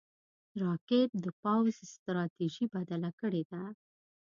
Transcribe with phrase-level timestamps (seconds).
[0.63, 3.61] راکټ د پوځ ستراتیژي بدله کړې ده